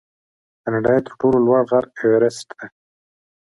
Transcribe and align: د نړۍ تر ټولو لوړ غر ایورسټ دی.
د 0.61 0.63
نړۍ 0.75 0.99
تر 1.05 1.13
ټولو 1.19 1.37
لوړ 1.45 1.61
غر 1.69 1.85
ایورسټ 1.99 2.49
دی. 2.57 2.67